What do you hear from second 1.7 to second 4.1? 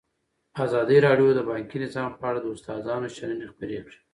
نظام په اړه د استادانو شننې خپرې کړي.